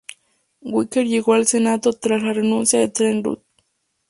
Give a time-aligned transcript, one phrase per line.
[0.63, 3.43] Wicker llegó al Senado tras la renuncia de Trent Lott.